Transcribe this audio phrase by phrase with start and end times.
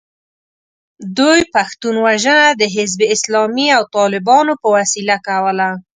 [1.17, 5.69] دوی پښتون وژنه د حزب اسلامي او طالبانو په وسیله کوله.